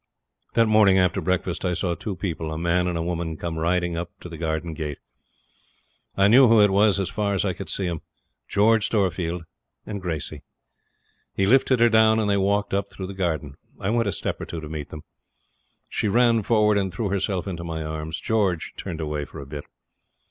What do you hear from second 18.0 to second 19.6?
George turned away for a